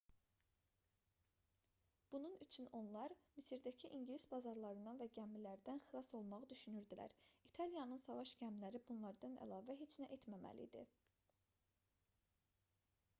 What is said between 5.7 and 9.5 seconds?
xilas olmağı düşünürdülər. i̇taliyanın savaş gəmiləri bunlardan